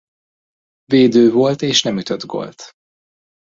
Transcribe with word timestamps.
Védő 0.85 1.31
volt 1.31 1.61
és 1.61 1.83
nem 1.83 1.97
ütött 1.97 2.23
gólt. 2.25 2.71